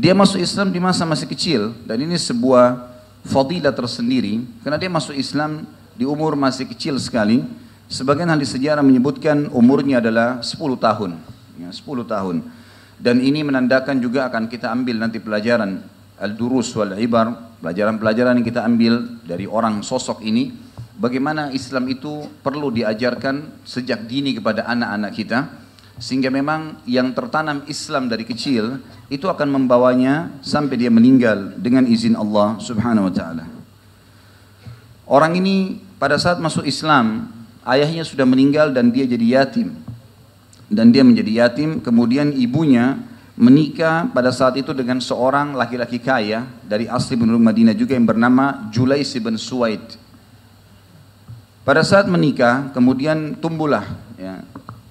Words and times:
Dia 0.00 0.16
masuk 0.16 0.40
Islam 0.40 0.72
di 0.72 0.80
masa 0.80 1.04
masih 1.04 1.28
kecil 1.28 1.76
dan 1.84 2.00
ini 2.00 2.16
sebuah 2.16 2.88
fadilah 3.20 3.68
tersendiri 3.68 4.40
karena 4.64 4.80
dia 4.80 4.88
masuk 4.88 5.12
Islam 5.12 5.68
di 5.92 6.08
umur 6.08 6.40
masih 6.40 6.64
kecil 6.64 6.96
sekali. 6.96 7.44
Sebagian 7.84 8.32
ahli 8.32 8.48
sejarah 8.48 8.80
menyebutkan 8.80 9.52
umurnya 9.52 10.00
adalah 10.00 10.40
10 10.40 10.56
tahun. 10.80 11.20
Ya, 11.60 11.68
10 11.68 12.08
tahun. 12.08 12.48
Dan 12.96 13.20
ini 13.20 13.44
menandakan 13.44 14.00
juga 14.00 14.32
akan 14.32 14.48
kita 14.48 14.72
ambil 14.72 15.04
nanti 15.04 15.20
pelajaran 15.20 15.84
al-durus 16.16 16.72
wal 16.72 16.96
ibar, 16.96 17.60
pelajaran-pelajaran 17.60 18.40
yang 18.40 18.46
kita 18.48 18.64
ambil 18.64 19.20
dari 19.28 19.44
orang 19.44 19.84
sosok 19.84 20.24
ini, 20.24 20.48
bagaimana 20.96 21.52
Islam 21.52 21.84
itu 21.92 22.24
perlu 22.40 22.72
diajarkan 22.72 23.68
sejak 23.68 24.08
dini 24.08 24.32
kepada 24.32 24.64
anak-anak 24.64 25.12
kita 25.12 25.38
sehingga 25.98 26.28
memang 26.30 26.84
yang 26.86 27.10
tertanam 27.16 27.64
Islam 27.66 28.06
dari 28.06 28.22
kecil 28.22 28.78
itu 29.10 29.26
akan 29.26 29.48
membawanya 29.50 30.30
sampai 30.44 30.78
dia 30.78 30.92
meninggal 30.92 31.58
dengan 31.58 31.88
izin 31.88 32.14
Allah 32.14 32.60
Subhanahu 32.62 33.10
wa 33.10 33.12
taala. 33.12 33.44
Orang 35.10 35.34
ini 35.34 35.82
pada 35.98 36.14
saat 36.22 36.38
masuk 36.38 36.62
Islam, 36.62 37.34
ayahnya 37.66 38.06
sudah 38.06 38.22
meninggal 38.22 38.70
dan 38.70 38.94
dia 38.94 39.10
jadi 39.10 39.42
yatim. 39.42 39.74
Dan 40.70 40.94
dia 40.94 41.02
menjadi 41.02 41.44
yatim, 41.44 41.82
kemudian 41.82 42.30
ibunya 42.30 42.94
menikah 43.34 44.06
pada 44.14 44.30
saat 44.30 44.54
itu 44.54 44.70
dengan 44.70 45.02
seorang 45.02 45.58
laki-laki 45.58 45.98
kaya 45.98 46.46
dari 46.62 46.86
asli 46.86 47.18
penduduk 47.18 47.42
Madinah 47.42 47.74
juga 47.74 47.98
yang 47.98 48.06
bernama 48.06 48.70
Julais 48.70 49.10
bin 49.18 49.34
Suwaid. 49.34 49.82
Pada 51.66 51.82
saat 51.82 52.06
menikah, 52.06 52.70
kemudian 52.70 53.34
tumbuhlah 53.42 53.82
ya, 54.14 54.29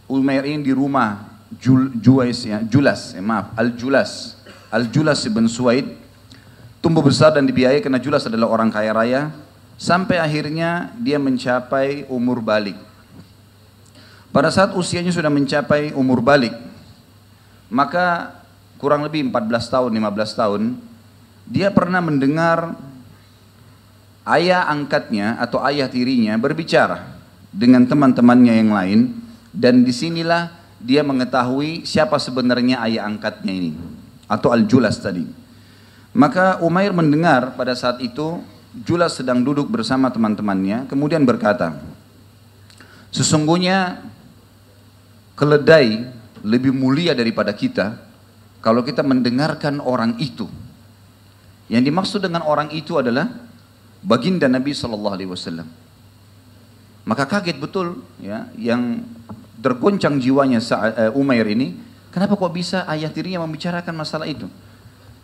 Umair 0.09 0.43
ini 0.49 0.65
di 0.65 0.73
rumah 0.73 1.29
Jul, 1.61 1.93
Juwais 1.97 2.41
ya, 2.41 2.65
Julas, 2.65 3.13
ya, 3.13 3.21
maaf, 3.21 3.53
Al-Julas. 3.53 4.41
Al-Julas 4.69 5.21
ibn 5.25 5.45
Suwaid 5.49 5.85
tumbuh 6.81 7.01
besar 7.01 7.33
dan 7.33 7.45
dibiayai 7.45 7.81
karena 7.81 8.01
Julas 8.01 8.25
adalah 8.25 8.49
orang 8.49 8.69
kaya 8.69 8.93
raya 8.93 9.21
sampai 9.77 10.21
akhirnya 10.21 10.93
dia 10.97 11.17
mencapai 11.17 12.05
umur 12.09 12.41
balik. 12.41 12.77
Pada 14.29 14.53
saat 14.53 14.77
usianya 14.77 15.09
sudah 15.09 15.33
mencapai 15.33 15.89
umur 15.97 16.21
balik, 16.21 16.53
maka 17.65 18.37
kurang 18.77 19.01
lebih 19.01 19.25
14 19.25 19.73
tahun, 19.73 19.89
15 19.89 20.37
tahun, 20.37 20.61
dia 21.49 21.73
pernah 21.73 21.97
mendengar 21.97 22.77
ayah 24.29 24.69
angkatnya 24.69 25.41
atau 25.41 25.65
ayah 25.65 25.89
tirinya 25.89 26.37
berbicara 26.37 27.17
dengan 27.49 27.89
teman-temannya 27.89 28.53
yang 28.53 28.69
lain 28.69 28.99
dan 29.53 29.81
di 29.81 29.93
sinilah 29.93 30.53
dia 30.79 31.03
mengetahui 31.03 31.83
siapa 31.83 32.15
sebenarnya 32.21 32.79
ayah 32.87 33.09
angkatnya 33.09 33.51
ini 33.51 33.71
atau 34.29 34.53
Al-Julas 34.53 35.01
tadi. 35.01 35.25
Maka 36.13 36.61
Umair 36.65 36.95
mendengar 36.95 37.53
pada 37.53 37.75
saat 37.77 38.01
itu 38.01 38.41
Julas 38.69 39.17
sedang 39.17 39.41
duduk 39.41 39.65
bersama 39.65 40.13
teman-temannya 40.13 40.85
kemudian 40.85 41.25
berkata, 41.25 41.77
sesungguhnya 43.09 44.05
keledai 45.33 46.05
lebih 46.45 46.71
mulia 46.71 47.17
daripada 47.17 47.49
kita 47.51 47.97
kalau 48.61 48.85
kita 48.85 49.01
mendengarkan 49.01 49.79
orang 49.81 50.15
itu. 50.21 50.47
Yang 51.69 51.83
dimaksud 51.93 52.19
dengan 52.25 52.45
orang 52.45 52.73
itu 52.73 52.97
adalah 52.97 53.29
baginda 54.01 54.49
Nabi 54.49 54.73
Shallallahu 54.73 55.15
Alaihi 55.15 55.29
Wasallam. 55.29 55.67
Maka 57.05 57.25
kaget 57.25 57.57
betul 57.57 58.05
ya 58.21 58.49
yang 58.53 59.01
tergoncang 59.59 60.17
jiwanya 60.19 60.59
eh, 60.59 61.11
Umair 61.13 61.45
ini, 61.51 61.75
kenapa 62.09 62.35
kok 62.35 62.51
bisa 62.51 62.87
ayah 62.87 63.11
tirinya 63.11 63.43
membicarakan 63.43 63.93
masalah 63.95 64.27
itu? 64.27 64.47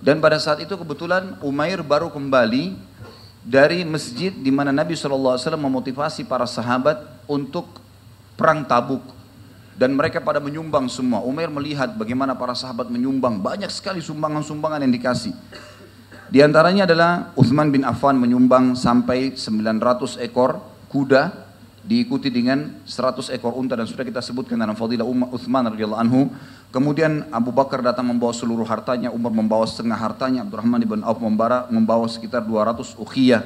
Dan 0.04 0.20
pada 0.20 0.38
saat 0.38 0.62
itu 0.62 0.76
kebetulan 0.76 1.40
Umair 1.42 1.82
baru 1.82 2.12
kembali 2.12 2.76
dari 3.46 3.86
masjid 3.86 4.34
di 4.34 4.50
mana 4.50 4.74
Nabi 4.74 4.98
SAW 4.98 5.38
memotivasi 5.56 6.26
para 6.26 6.50
sahabat 6.50 6.98
untuk 7.30 7.80
perang 8.34 8.66
tabuk. 8.66 9.02
Dan 9.76 9.92
mereka 9.92 10.24
pada 10.24 10.40
menyumbang 10.40 10.88
semua. 10.88 11.20
Umair 11.20 11.52
melihat 11.52 11.92
bagaimana 12.00 12.32
para 12.32 12.56
sahabat 12.56 12.88
menyumbang. 12.88 13.44
Banyak 13.44 13.68
sekali 13.68 14.00
sumbangan-sumbangan 14.00 14.80
yang 14.88 14.94
dikasih. 14.96 15.36
Di 16.32 16.40
antaranya 16.42 16.88
adalah 16.90 17.36
Uthman 17.36 17.70
bin 17.70 17.84
Affan 17.86 18.18
menyumbang 18.18 18.74
sampai 18.74 19.36
900 19.36 20.18
ekor 20.26 20.64
kuda 20.90 21.45
diikuti 21.86 22.34
dengan 22.34 22.82
100 22.84 23.30
ekor 23.38 23.54
unta 23.54 23.78
dan 23.78 23.86
sudah 23.86 24.02
kita 24.02 24.18
sebutkan 24.20 24.58
dalam 24.58 24.74
fadilah 24.74 25.06
Uthman 25.06 25.70
radhiyallahu 25.70 26.02
anhu. 26.02 26.22
Kemudian 26.74 27.30
Abu 27.30 27.54
Bakar 27.54 27.80
datang 27.80 28.10
membawa 28.10 28.34
seluruh 28.34 28.66
hartanya, 28.66 29.14
Umar 29.14 29.32
membawa 29.32 29.64
setengah 29.64 29.96
hartanya, 29.96 30.44
Abdurrahman 30.44 30.82
ibn 30.82 31.00
Auf 31.06 31.22
membawa, 31.22 31.70
membawa 31.72 32.10
sekitar 32.10 32.44
200 32.44 32.98
ukhiyah 33.00 33.46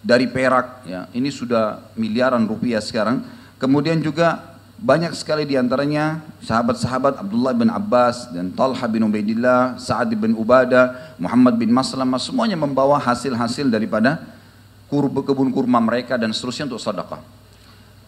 dari 0.00 0.30
perak. 0.30 0.86
Ya, 0.86 1.10
ini 1.12 1.28
sudah 1.28 1.82
miliaran 1.98 2.46
rupiah 2.46 2.80
sekarang. 2.80 3.26
Kemudian 3.58 4.00
juga 4.00 4.54
banyak 4.78 5.12
sekali 5.18 5.44
di 5.44 5.58
antaranya 5.58 6.22
sahabat-sahabat 6.40 7.20
Abdullah 7.20 7.52
bin 7.52 7.68
Abbas 7.68 8.30
dan 8.30 8.54
Talha 8.54 8.86
bin 8.86 9.04
Ubaidillah, 9.04 9.76
Sa'ad 9.76 10.14
bin 10.14 10.32
Ubadah, 10.34 11.16
Muhammad 11.18 11.58
bin 11.58 11.74
Maslamah, 11.74 12.22
semuanya 12.22 12.54
membawa 12.58 12.96
hasil-hasil 13.02 13.68
daripada 13.68 14.33
kebun 14.88 15.50
kurma 15.50 15.80
mereka 15.80 16.14
dan 16.20 16.30
seterusnya 16.30 16.70
untuk 16.70 16.82
sedekah. 16.82 17.22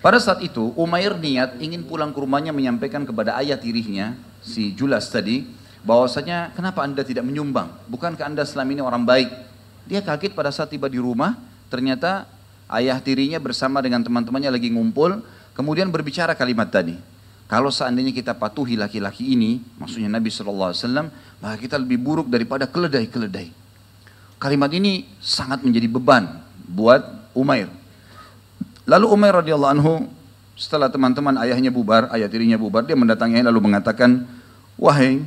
Pada 0.05 0.23
saat 0.23 0.39
itu 0.45 0.71
Umair 0.79 1.19
niat 1.19 1.59
ingin 1.59 1.83
pulang 1.83 2.15
ke 2.15 2.19
rumahnya 2.21 2.55
menyampaikan 2.55 3.03
kepada 3.03 3.35
ayah 3.43 3.59
tirinya 3.59 4.15
si 4.45 4.71
Julas 4.77 5.11
tadi 5.11 5.49
bahwasanya 5.83 6.55
kenapa 6.55 6.87
anda 6.87 7.03
tidak 7.03 7.27
menyumbang? 7.27 7.75
Bukankah 7.91 8.29
anda 8.29 8.47
selama 8.47 8.71
ini 8.71 8.83
orang 8.85 9.03
baik? 9.03 9.31
Dia 9.89 10.03
kaget 10.03 10.37
pada 10.37 10.55
saat 10.55 10.71
tiba 10.71 10.87
di 10.87 11.03
rumah 11.03 11.35
ternyata 11.67 12.29
ayah 12.71 13.03
tirinya 13.03 13.43
bersama 13.43 13.83
dengan 13.83 14.05
teman-temannya 14.07 14.55
lagi 14.55 14.71
ngumpul 14.71 15.27
kemudian 15.59 15.91
berbicara 15.91 16.39
kalimat 16.39 16.71
tadi. 16.71 16.95
Kalau 17.47 17.71
seandainya 17.71 18.11
kita 18.11 18.35
patuhi 18.35 18.75
laki-laki 18.75 19.39
ini, 19.39 19.63
maksudnya 19.79 20.11
Nabi 20.11 20.35
SAW, 20.35 20.75
maka 21.39 21.55
kita 21.59 21.79
lebih 21.79 22.03
buruk 22.03 22.27
daripada 22.27 22.67
keledai-keledai. 22.67 23.55
Kalimat 24.43 24.71
ini 24.75 25.07
sangat 25.23 25.63
menjadi 25.63 25.87
beban 25.87 26.46
buat 26.67 27.03
Umair. 27.33 27.71
Lalu 28.87 29.07
Umair 29.11 29.43
radhiyallahu 29.43 29.73
anhu 29.79 29.93
setelah 30.59 30.91
teman-teman 30.91 31.37
ayahnya 31.43 31.71
bubar, 31.71 32.11
ayah 32.15 32.31
tirinya 32.31 32.57
bubar, 32.57 32.87
dia 32.87 32.97
mendatanginya 32.97 33.51
lalu 33.51 33.71
mengatakan, 33.71 34.25
"Wahai 34.79 35.23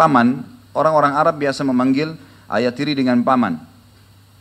paman, 0.00 0.40
orang-orang 0.72 1.12
Arab 1.12 1.36
biasa 1.36 1.60
memanggil 1.66 2.16
ayah 2.50 2.72
tiri 2.72 2.96
dengan 2.96 3.20
paman. 3.20 3.60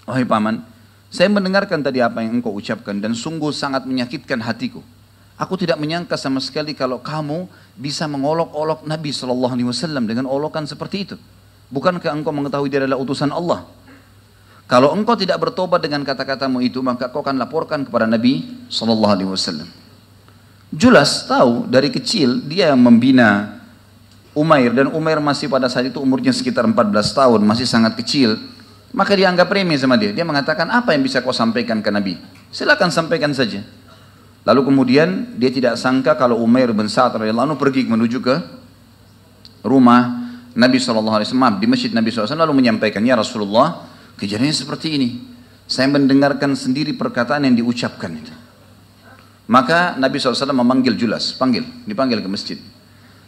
Wahai 0.08 0.26
paman, 0.26 0.64
saya 1.12 1.30
mendengarkan 1.30 1.84
tadi 1.84 2.02
apa 2.02 2.24
yang 2.24 2.42
engkau 2.42 2.56
ucapkan 2.56 2.98
dan 2.98 3.14
sungguh 3.14 3.54
sangat 3.54 3.86
menyakitkan 3.86 4.42
hatiku. 4.42 4.82
Aku 5.40 5.56
tidak 5.56 5.80
menyangka 5.80 6.20
sama 6.20 6.44
sekali 6.44 6.76
kalau 6.76 7.00
kamu 7.00 7.48
bisa 7.80 8.04
mengolok-olok 8.12 8.84
Nabi 8.84 9.16
Shallallahu 9.16 9.56
Alaihi 9.56 9.68
Wasallam 9.72 10.04
dengan 10.04 10.28
olokan 10.28 10.68
seperti 10.68 11.08
itu. 11.08 11.16
Bukankah 11.72 12.12
engkau 12.12 12.36
mengetahui 12.36 12.68
dia 12.68 12.84
adalah 12.84 13.00
utusan 13.00 13.32
Allah? 13.32 13.64
Kalau 14.70 14.94
engkau 14.94 15.18
tidak 15.18 15.42
bertobat 15.42 15.82
dengan 15.82 16.06
kata-katamu 16.06 16.62
itu, 16.62 16.78
maka 16.86 17.10
kau 17.10 17.26
akan 17.26 17.42
laporkan 17.42 17.82
kepada 17.82 18.06
Nabi 18.06 18.46
Sallallahu 18.70 19.14
Alaihi 19.18 19.30
Wasallam. 19.34 19.66
Julas 20.70 21.26
tahu 21.26 21.66
dari 21.66 21.90
kecil 21.90 22.46
dia 22.46 22.70
yang 22.70 22.78
membina 22.78 23.58
Umair 24.38 24.70
dan 24.70 24.94
Umair 24.94 25.18
masih 25.18 25.50
pada 25.50 25.66
saat 25.66 25.90
itu 25.90 25.98
umurnya 25.98 26.30
sekitar 26.30 26.70
14 26.70 26.86
tahun, 27.18 27.42
masih 27.42 27.66
sangat 27.66 27.98
kecil. 27.98 28.38
Maka 28.94 29.18
dia 29.18 29.34
anggap 29.34 29.50
remeh 29.50 29.74
sama 29.74 29.98
dia. 29.98 30.14
Dia 30.14 30.22
mengatakan, 30.22 30.70
apa 30.70 30.94
yang 30.94 31.02
bisa 31.02 31.26
kau 31.26 31.34
sampaikan 31.34 31.82
ke 31.82 31.90
Nabi? 31.90 32.22
Silakan 32.54 32.94
sampaikan 32.94 33.34
saja. 33.34 33.66
Lalu 34.46 34.70
kemudian 34.70 35.34
dia 35.42 35.50
tidak 35.50 35.82
sangka 35.82 36.14
kalau 36.14 36.38
Umair 36.46 36.70
bin 36.78 36.86
Sa'ad 36.86 37.18
radhiyallahu 37.18 37.58
pergi 37.58 37.90
menuju 37.90 38.22
ke 38.22 38.36
rumah 39.66 40.30
Nabi 40.54 40.78
SAW, 40.78 41.26
di 41.58 41.66
masjid 41.66 41.90
Nabi 41.90 42.14
SAW 42.14 42.38
lalu 42.38 42.54
menyampaikan, 42.54 43.02
ya 43.02 43.18
Rasulullah, 43.18 43.89
Kejadiannya 44.20 44.56
seperti 44.56 44.88
ini. 45.00 45.10
Saya 45.70 45.88
mendengarkan 45.88 46.58
sendiri 46.58 46.92
perkataan 46.98 47.46
yang 47.46 47.56
diucapkan 47.56 48.12
itu. 48.12 48.34
Maka 49.50 49.98
Nabi 49.98 50.22
SAW 50.22 50.54
memanggil 50.54 50.94
Julas, 50.94 51.34
panggil, 51.34 51.66
dipanggil 51.86 52.22
ke 52.22 52.30
masjid. 52.30 52.60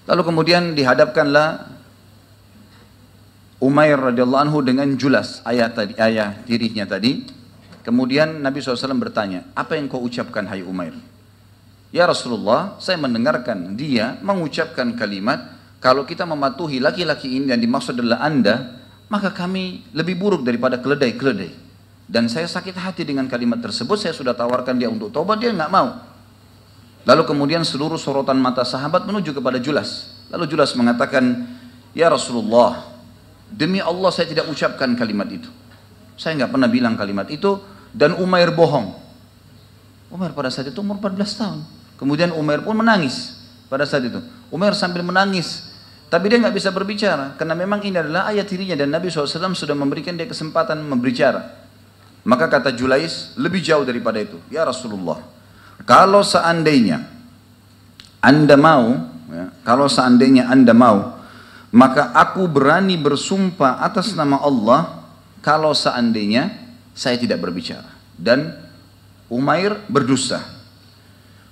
Lalu 0.06 0.22
kemudian 0.22 0.78
dihadapkanlah 0.78 1.70
Umair 3.62 3.94
radhiyallahu 3.94 4.42
anhu 4.50 4.60
dengan 4.66 4.90
Julas, 4.98 5.46
ayah 5.46 5.70
tadi, 5.70 5.94
ayah 6.02 6.34
tirinya 6.50 6.82
tadi. 6.90 7.30
Kemudian 7.86 8.42
Nabi 8.42 8.58
SAW 8.58 8.98
bertanya, 8.98 9.54
apa 9.54 9.78
yang 9.78 9.86
kau 9.86 10.02
ucapkan 10.02 10.50
hai 10.50 10.66
Umair? 10.66 10.98
Ya 11.94 12.10
Rasulullah, 12.10 12.78
saya 12.82 12.98
mendengarkan 12.98 13.78
dia 13.78 14.18
mengucapkan 14.26 14.98
kalimat, 14.98 15.58
kalau 15.78 16.10
kita 16.10 16.26
mematuhi 16.26 16.82
laki-laki 16.82 17.38
ini 17.38 17.54
yang 17.54 17.62
dimaksud 17.62 18.02
adalah 18.02 18.26
anda, 18.26 18.81
maka 19.12 19.28
kami 19.36 19.84
lebih 19.92 20.16
buruk 20.16 20.48
daripada 20.48 20.80
keledai-keledai. 20.80 21.52
Dan 22.08 22.32
saya 22.32 22.48
sakit 22.48 22.80
hati 22.80 23.04
dengan 23.04 23.28
kalimat 23.28 23.60
tersebut, 23.60 24.00
saya 24.00 24.16
sudah 24.16 24.32
tawarkan 24.32 24.80
dia 24.80 24.88
untuk 24.88 25.12
tobat, 25.12 25.44
dia 25.44 25.52
nggak 25.52 25.68
mau. 25.68 26.00
Lalu 27.04 27.24
kemudian 27.28 27.68
seluruh 27.68 28.00
sorotan 28.00 28.40
mata 28.40 28.64
sahabat 28.64 29.04
menuju 29.04 29.36
kepada 29.36 29.60
Julas. 29.60 30.16
Lalu 30.32 30.56
Julas 30.56 30.72
mengatakan, 30.80 31.44
Ya 31.92 32.08
Rasulullah, 32.08 32.88
demi 33.52 33.84
Allah 33.84 34.12
saya 34.16 34.32
tidak 34.32 34.48
ucapkan 34.48 34.96
kalimat 34.96 35.28
itu. 35.28 35.52
Saya 36.16 36.40
nggak 36.40 36.52
pernah 36.56 36.70
bilang 36.72 36.96
kalimat 36.96 37.28
itu 37.28 37.60
dan 37.92 38.16
Umair 38.16 38.56
bohong. 38.56 38.96
Umar 40.12 40.32
pada 40.36 40.52
saat 40.52 40.72
itu 40.72 40.80
umur 40.80 41.00
14 41.00 41.40
tahun. 41.40 41.60
Kemudian 42.00 42.32
Umar 42.36 42.64
pun 42.64 42.76
menangis 42.80 43.40
pada 43.72 43.88
saat 43.88 44.08
itu. 44.08 44.20
Umar 44.52 44.76
sambil 44.76 45.04
menangis. 45.04 45.71
Tapi 46.12 46.28
dia 46.28 46.44
nggak 46.44 46.56
bisa 46.60 46.76
berbicara 46.76 47.40
karena 47.40 47.56
memang 47.56 47.80
ini 47.88 47.96
adalah 47.96 48.28
ayat 48.28 48.44
dirinya 48.44 48.76
dan 48.76 48.92
Nabi 48.92 49.08
SAW 49.08 49.56
sudah 49.56 49.72
memberikan 49.72 50.12
dia 50.12 50.28
kesempatan 50.28 50.84
berbicara. 50.84 51.64
Maka 52.28 52.52
kata 52.52 52.76
Julais 52.76 53.32
lebih 53.40 53.64
jauh 53.64 53.88
daripada 53.88 54.20
itu. 54.20 54.36
Ya 54.52 54.68
Rasulullah, 54.68 55.24
kalau 55.88 56.20
seandainya 56.20 57.08
anda 58.20 58.60
mau, 58.60 59.08
ya, 59.32 59.56
kalau 59.64 59.88
seandainya 59.88 60.52
anda 60.52 60.76
mau, 60.76 61.16
maka 61.72 62.12
aku 62.12 62.44
berani 62.44 63.00
bersumpah 63.00 63.80
atas 63.80 64.12
nama 64.12 64.44
Allah 64.44 65.08
kalau 65.40 65.72
seandainya 65.72 66.52
saya 66.92 67.16
tidak 67.16 67.40
berbicara. 67.40 67.88
Dan 68.20 68.52
Umair 69.32 69.80
berdusta. 69.88 70.44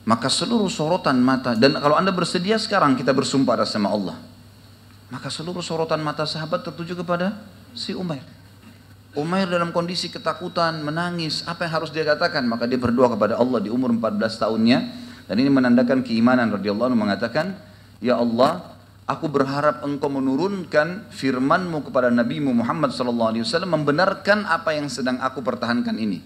Maka 0.03 0.27
seluruh 0.27 0.67
sorotan 0.67 1.15
mata, 1.23 1.55
dan 1.55 1.79
kalau 1.79 1.95
anda 1.95 2.11
bersedia 2.11 2.59
sekarang 2.59 2.99
kita 2.99 3.15
bersumpah 3.15 3.55
atas 3.63 3.71
nama 3.71 3.95
Allah. 3.95 4.15
Maka 5.09 5.33
seluruh 5.33 5.65
sorotan 5.65 6.01
mata 6.05 6.25
sahabat 6.25 6.61
tertuju 6.61 6.93
kepada 7.01 7.33
si 7.73 7.97
Umair. 7.97 8.21
Umair 9.17 9.49
dalam 9.49 9.73
kondisi 9.73 10.13
ketakutan, 10.13 10.85
menangis, 10.85 11.41
apa 11.49 11.65
yang 11.65 11.81
harus 11.81 11.89
dia 11.89 12.05
katakan? 12.05 12.45
Maka 12.45 12.69
dia 12.69 12.77
berdoa 12.77 13.09
kepada 13.09 13.41
Allah 13.41 13.57
di 13.57 13.73
umur 13.73 13.89
14 13.89 14.21
tahunnya. 14.37 14.79
Dan 15.25 15.35
ini 15.41 15.49
menandakan 15.49 16.05
keimanan 16.05 16.53
radhiyallahu 16.53 16.93
anhu 16.93 17.01
mengatakan, 17.09 17.57
Ya 17.97 18.21
Allah, 18.21 18.77
aku 19.09 19.25
berharap 19.25 19.81
engkau 19.81 20.13
menurunkan 20.13 21.09
firmanmu 21.09 21.89
kepada 21.89 22.13
Nabi 22.13 22.37
Muhammad 22.37 22.93
SAW 22.93 23.33
membenarkan 23.65 24.45
apa 24.45 24.77
yang 24.77 24.85
sedang 24.85 25.17
aku 25.17 25.41
pertahankan 25.41 25.97
ini. 25.97 26.21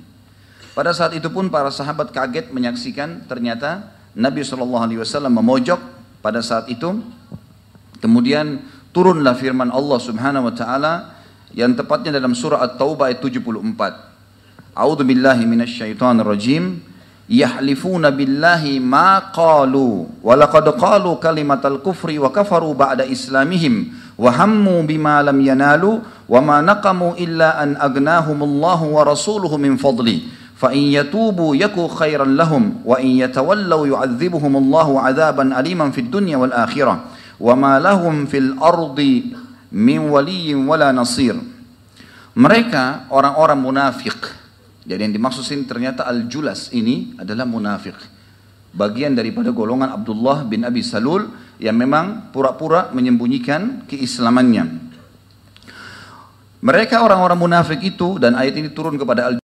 Pada 0.76 0.92
saat 0.92 1.16
itu 1.16 1.32
pun 1.32 1.48
para 1.48 1.72
sahabat 1.72 2.12
kaget 2.12 2.52
menyaksikan 2.52 3.30
ternyata 3.32 3.96
Nabi 4.12 4.44
SAW 4.44 5.32
memojok 5.32 5.80
pada 6.20 6.44
saat 6.44 6.68
itu. 6.68 7.00
Kemudian 8.04 8.60
turunlah 8.94 9.34
firman 9.34 9.74
Allah 9.74 10.00
Subhanahu 10.00 10.48
wa 10.48 10.54
taala 10.54 10.94
yang 11.52 11.74
tepatnya 11.74 12.14
dalam 12.14 12.38
surah 12.38 12.62
At-Taubah 12.62 13.10
ayat 13.10 13.20
74. 13.20 14.78
A'udzu 14.78 15.04
billahi 15.04 15.44
minasyaitonir 15.50 16.26
rajim. 16.26 16.80
Yahlifuna 17.24 18.12
billahi 18.14 18.84
ma 18.84 19.34
qalu 19.34 20.06
wa 20.22 20.34
laqad 20.36 20.70
qalu 20.76 21.18
kalimatal 21.18 21.80
kufri 21.80 22.20
wa 22.20 22.30
kafaru 22.30 22.76
ba'da 22.76 23.08
islamihim 23.08 23.96
wa 24.20 24.28
hammu 24.28 24.84
bima 24.84 25.24
lam 25.24 25.40
yanalu 25.40 26.04
wa 26.04 26.40
ma 26.44 26.60
naqamu 26.60 27.16
illa 27.16 27.58
an 27.64 27.80
agnahumullahu 27.80 28.94
wa 28.94 29.02
rasuluhu 29.08 29.58
min 29.58 29.76
fadli. 29.76 30.44
فإن 30.64 30.96
يتوبوا 30.96 31.56
يكو 31.56 31.88
خيرا 31.92 32.24
لهم 32.24 32.88
وإن 32.88 33.08
يتولوا 33.08 33.88
يعذبهم 33.88 34.54
الله 34.58 34.88
عذابا 35.02 35.60
أليما 35.60 35.92
في 35.92 36.08
الدنيا 36.08 36.38
wa 37.40 37.54
ma 37.58 37.82
lahum 37.82 38.26
fil 38.30 38.58
ardi 38.62 39.34
min 39.74 40.10
waliyyin 40.10 40.66
wala. 40.70 40.94
Mereka 42.34 43.14
orang-orang 43.14 43.60
munafik. 43.62 44.18
Jadi 44.84 45.00
yang 45.10 45.14
dimaksud 45.16 45.46
sini 45.46 45.64
ternyata 45.64 46.04
al-julas 46.04 46.74
ini 46.74 47.16
adalah 47.16 47.46
munafik. 47.46 47.96
Bagian 48.74 49.14
daripada 49.14 49.54
golongan 49.54 49.94
Abdullah 49.94 50.44
bin 50.44 50.66
Abi 50.66 50.82
Salul 50.82 51.30
yang 51.62 51.78
memang 51.78 52.34
pura-pura 52.34 52.90
menyembunyikan 52.90 53.86
keislamannya. 53.86 54.82
Mereka 56.64 57.06
orang-orang 57.06 57.38
munafik 57.38 57.86
itu 57.86 58.18
dan 58.18 58.34
ayat 58.34 58.58
ini 58.58 58.74
turun 58.74 58.98
kepada 58.98 59.30
al 59.30 59.44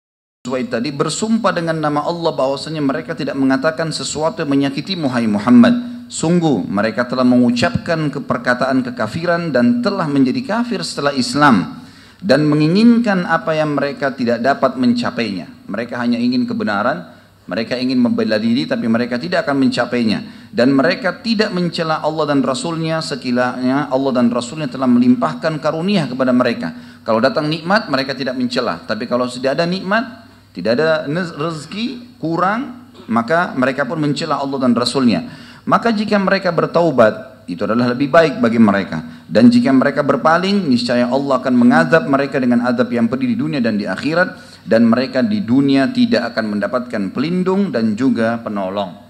Suwaid 0.44 0.68
tadi 0.68 0.92
bersumpah 0.92 1.56
dengan 1.56 1.80
nama 1.80 2.04
Allah 2.04 2.36
bahwasanya 2.36 2.84
mereka 2.84 3.16
tidak 3.16 3.40
mengatakan 3.40 3.96
sesuatu 3.96 4.44
yang 4.44 4.52
menyakitimu 4.52 5.08
Muhammad 5.08 5.93
Sungguh 6.12 6.66
mereka 6.66 7.08
telah 7.10 7.26
mengucapkan 7.26 8.12
keperkataan 8.12 8.86
kekafiran 8.86 9.50
dan 9.52 9.82
telah 9.82 10.06
menjadi 10.06 10.42
kafir 10.46 10.84
setelah 10.86 11.16
Islam 11.16 11.84
dan 12.24 12.48
menginginkan 12.48 13.28
apa 13.28 13.52
yang 13.58 13.76
mereka 13.76 14.16
tidak 14.16 14.40
dapat 14.40 14.80
mencapainya. 14.80 15.52
Mereka 15.68 16.00
hanya 16.00 16.16
ingin 16.16 16.48
kebenaran, 16.48 17.12
mereka 17.44 17.76
ingin 17.76 18.00
membela 18.00 18.40
diri 18.40 18.64
tapi 18.64 18.88
mereka 18.88 19.20
tidak 19.20 19.44
akan 19.44 19.68
mencapainya 19.68 20.48
dan 20.56 20.72
mereka 20.72 21.20
tidak 21.20 21.52
mencela 21.52 22.00
Allah 22.00 22.32
dan 22.32 22.40
Rasulnya 22.40 23.04
sekilanya 23.04 23.92
Allah 23.92 24.12
dan 24.16 24.32
Rasulnya 24.32 24.72
telah 24.72 24.88
melimpahkan 24.88 25.60
karunia 25.60 26.08
kepada 26.08 26.32
mereka. 26.32 26.72
Kalau 27.04 27.20
datang 27.20 27.52
nikmat 27.52 27.92
mereka 27.92 28.16
tidak 28.16 28.40
mencela, 28.40 28.80
tapi 28.88 29.04
kalau 29.10 29.28
tidak 29.28 29.60
ada 29.60 29.68
nikmat 29.68 30.24
tidak 30.54 30.78
ada 30.80 31.10
rezeki 31.36 32.16
kurang, 32.22 32.94
maka 33.10 33.58
mereka 33.58 33.90
pun 33.90 33.98
mencela 33.98 34.40
Allah 34.40 34.64
dan 34.64 34.78
Rasulnya. 34.78 35.26
Maka 35.64 35.96
jika 35.96 36.20
mereka 36.20 36.52
bertaubat, 36.52 37.46
itu 37.48 37.64
adalah 37.64 37.92
lebih 37.92 38.08
baik 38.12 38.40
bagi 38.40 38.60
mereka. 38.60 39.24
Dan 39.28 39.52
jika 39.52 39.72
mereka 39.72 40.04
berpaling, 40.04 40.68
niscaya 40.68 41.08
Allah 41.08 41.40
akan 41.40 41.54
mengazab 41.56 42.08
mereka 42.08 42.40
dengan 42.40 42.64
azab 42.68 42.92
yang 42.92 43.08
pedih 43.12 43.36
di 43.36 43.38
dunia 43.40 43.60
dan 43.60 43.80
di 43.80 43.88
akhirat. 43.88 44.62
Dan 44.64 44.88
mereka 44.88 45.20
di 45.20 45.44
dunia 45.44 45.92
tidak 45.92 46.36
akan 46.36 46.56
mendapatkan 46.56 47.12
pelindung 47.12 47.72
dan 47.72 48.00
juga 48.00 48.40
penolong. 48.40 49.04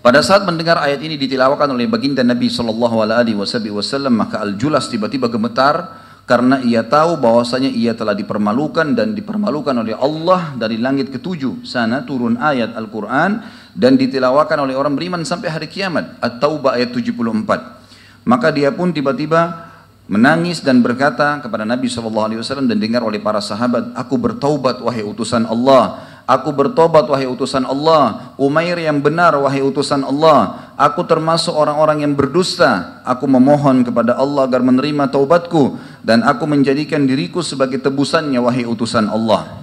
Pada 0.00 0.24
saat 0.24 0.48
mendengar 0.48 0.80
ayat 0.80 1.04
ini 1.04 1.20
ditilawakan 1.20 1.76
oleh 1.76 1.84
baginda 1.84 2.24
Nabi 2.24 2.48
Shallallahu 2.48 3.04
Alaihi 3.04 3.36
Wasallam, 3.36 4.16
maka 4.16 4.40
Al-Julas 4.40 4.88
tiba-tiba 4.88 5.28
gemetar 5.28 6.08
karena 6.24 6.62
ia 6.62 6.86
tahu 6.86 7.18
bahwasanya 7.18 7.68
ia 7.74 7.90
telah 7.90 8.14
dipermalukan 8.14 8.94
dan 8.94 9.18
dipermalukan 9.18 9.74
oleh 9.74 9.98
Allah 9.98 10.54
dari 10.54 10.78
langit 10.78 11.10
ketujuh 11.10 11.66
sana 11.66 12.06
turun 12.06 12.38
ayat 12.38 12.78
Al-Quran 12.78 13.42
dan 13.74 13.94
ditilawakan 13.94 14.66
oleh 14.68 14.74
orang 14.74 14.94
beriman 14.94 15.22
sampai 15.22 15.48
hari 15.50 15.68
kiamat 15.70 16.18
At-Taubah 16.18 16.78
ayat 16.78 16.94
74 16.94 18.26
maka 18.26 18.48
dia 18.50 18.70
pun 18.74 18.90
tiba-tiba 18.90 19.70
menangis 20.10 20.60
dan 20.60 20.82
berkata 20.82 21.38
kepada 21.38 21.62
Nabi 21.62 21.86
SAW 21.86 22.66
dan 22.66 22.78
dengar 22.78 23.06
oleh 23.06 23.22
para 23.22 23.38
sahabat 23.38 23.94
aku 23.94 24.14
bertaubat 24.18 24.82
wahai 24.82 25.06
utusan 25.06 25.46
Allah 25.46 26.10
Aku 26.30 26.54
bertobat 26.54 27.10
wahai 27.10 27.26
utusan 27.26 27.66
Allah. 27.66 28.30
Umair 28.38 28.78
yang 28.78 29.02
benar 29.02 29.34
wahai 29.34 29.66
utusan 29.66 30.06
Allah. 30.06 30.70
Aku 30.78 31.02
termasuk 31.02 31.50
orang-orang 31.50 32.06
yang 32.06 32.14
berdusta. 32.14 33.02
Aku 33.02 33.26
memohon 33.26 33.82
kepada 33.82 34.14
Allah 34.14 34.46
agar 34.46 34.62
menerima 34.62 35.10
taubatku. 35.10 35.74
Dan 36.06 36.22
aku 36.22 36.46
menjadikan 36.46 37.02
diriku 37.02 37.42
sebagai 37.42 37.82
tebusannya 37.82 38.38
wahai 38.38 38.62
utusan 38.62 39.10
Allah. 39.10 39.58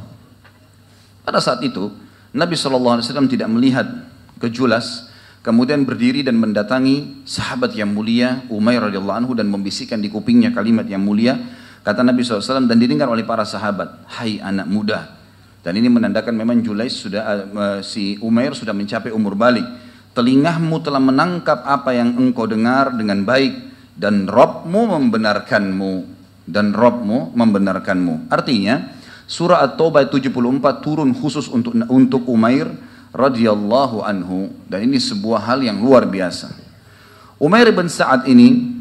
Pada 1.24 1.40
saat 1.40 1.64
itu, 1.64 1.88
Nabi 2.36 2.56
SAW 2.56 3.04
tidak 3.30 3.48
melihat 3.52 3.88
kejulas. 4.42 5.12
Kemudian 5.46 5.88
berdiri 5.88 6.28
dan 6.28 6.36
mendatangi 6.36 7.24
sahabat 7.24 7.72
yang 7.72 7.96
mulia 7.96 8.44
Umair 8.52 8.84
radhiyallahu 8.84 9.20
anhu 9.24 9.32
dan 9.32 9.48
membisikkan 9.48 9.96
di 10.02 10.12
kupingnya 10.12 10.52
kalimat 10.52 10.84
yang 10.84 11.00
mulia. 11.00 11.40
Kata 11.88 12.04
Nabi 12.04 12.20
SAW 12.20 12.68
dan 12.68 12.76
didengar 12.76 13.08
oleh 13.08 13.24
para 13.24 13.48
sahabat. 13.48 14.04
Hai 14.12 14.44
anak 14.44 14.68
muda, 14.68 15.18
dan 15.68 15.76
ini 15.76 15.92
menandakan 15.92 16.32
memang 16.32 16.64
Julais 16.64 16.96
sudah 16.96 17.44
uh, 17.44 17.80
si 17.84 18.16
Umair 18.24 18.56
sudah 18.56 18.72
mencapai 18.72 19.12
umur 19.12 19.36
balik. 19.36 19.68
Telingamu 20.16 20.80
telah 20.80 21.04
menangkap 21.04 21.60
apa 21.68 21.92
yang 21.92 22.16
engkau 22.16 22.48
dengar 22.48 22.96
dengan 22.96 23.28
baik 23.28 23.68
dan 23.92 24.32
Robmu 24.32 24.96
membenarkanmu 24.96 25.94
dan 26.48 26.72
Robmu 26.72 27.36
membenarkanmu. 27.36 28.32
Artinya 28.32 28.97
surah 29.28 29.62
At-Taubah 29.68 30.08
74 30.10 30.32
turun 30.82 31.12
khusus 31.14 31.52
untuk 31.52 31.76
untuk 31.92 32.24
Umair 32.32 32.72
radhiyallahu 33.12 34.02
anhu 34.02 34.50
dan 34.66 34.88
ini 34.88 34.98
sebuah 34.98 35.44
hal 35.44 35.60
yang 35.62 35.84
luar 35.84 36.08
biasa. 36.08 36.56
Umair 37.38 37.70
bin 37.70 37.86
Sa'ad 37.86 38.26
ini 38.26 38.74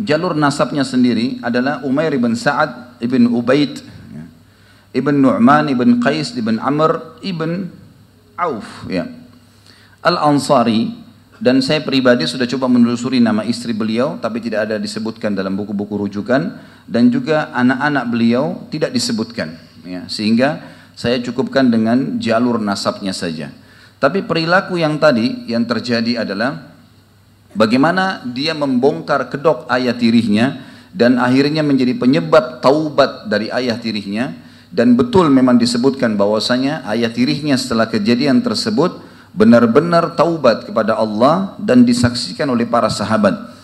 jalur 0.00 0.32
nasabnya 0.32 0.86
sendiri 0.86 1.42
adalah 1.44 1.84
Umair 1.84 2.16
bin 2.16 2.32
Sa'ad 2.32 2.96
ibn 3.04 3.28
Ubaid 3.28 3.84
Ibn 4.90 5.14
Nu'man, 5.14 5.70
Ibn 5.70 6.02
Qais, 6.02 6.34
Ibn 6.34 6.58
Amr, 6.58 7.22
Ibn 7.22 7.50
Auf. 8.34 8.90
Ya. 8.90 9.06
Al-Ansari, 10.02 10.90
dan 11.40 11.64
saya 11.64 11.80
pribadi 11.80 12.28
sudah 12.28 12.44
coba 12.44 12.68
menelusuri 12.68 13.16
nama 13.16 13.40
istri 13.48 13.72
beliau, 13.72 14.20
tapi 14.20 14.44
tidak 14.44 14.68
ada 14.68 14.76
disebutkan 14.76 15.32
dalam 15.32 15.56
buku-buku 15.56 15.96
rujukan, 15.96 16.60
dan 16.84 17.08
juga 17.08 17.48
anak-anak 17.56 18.04
beliau 18.12 18.44
tidak 18.68 18.92
disebutkan. 18.92 19.56
Ya. 19.88 20.04
Sehingga 20.04 20.60
saya 20.92 21.16
cukupkan 21.24 21.72
dengan 21.72 22.20
jalur 22.20 22.60
nasabnya 22.60 23.16
saja. 23.16 23.48
Tapi 23.96 24.20
perilaku 24.28 24.76
yang 24.76 25.00
tadi 25.00 25.48
yang 25.48 25.64
terjadi 25.64 26.28
adalah 26.28 26.76
bagaimana 27.56 28.20
dia 28.28 28.52
membongkar 28.52 29.32
kedok 29.32 29.64
ayah 29.72 29.96
tirihnya 29.96 30.60
dan 30.92 31.16
akhirnya 31.16 31.64
menjadi 31.64 31.96
penyebab 31.96 32.60
taubat 32.60 33.32
dari 33.32 33.48
ayah 33.48 33.80
tirihnya 33.80 34.36
dan 34.68 34.92
betul 34.92 35.32
memang 35.32 35.56
disebutkan 35.56 36.20
bahwasanya 36.20 36.84
ayat 36.84 37.16
tirihnya 37.16 37.56
setelah 37.56 37.88
kejadian 37.88 38.44
tersebut 38.44 39.09
benar-benar 39.32 40.14
taubat 40.18 40.66
kepada 40.66 40.98
Allah 40.98 41.54
dan 41.60 41.86
disaksikan 41.86 42.50
oleh 42.50 42.66
para 42.66 42.90
sahabat. 42.90 43.58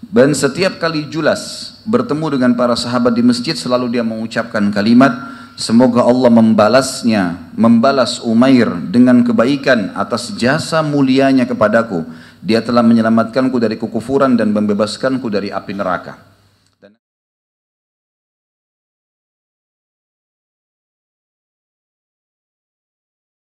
Dan 0.00 0.32
setiap 0.32 0.80
kali 0.80 1.06
Julas 1.12 1.76
bertemu 1.84 2.40
dengan 2.40 2.52
para 2.56 2.72
sahabat 2.74 3.12
di 3.12 3.20
masjid 3.20 3.52
selalu 3.52 4.00
dia 4.00 4.04
mengucapkan 4.04 4.72
kalimat 4.72 5.12
Semoga 5.60 6.08
Allah 6.08 6.32
membalasnya, 6.32 7.52
membalas 7.52 8.16
Umair 8.24 8.64
dengan 8.88 9.20
kebaikan 9.20 9.92
atas 9.92 10.32
jasa 10.40 10.80
mulianya 10.80 11.44
kepadaku. 11.44 12.00
Dia 12.40 12.64
telah 12.64 12.80
menyelamatkanku 12.80 13.60
dari 13.60 13.76
kekufuran 13.76 14.40
dan 14.40 14.56
membebaskanku 14.56 15.28
dari 15.28 15.52
api 15.52 15.76
neraka. 15.76 16.29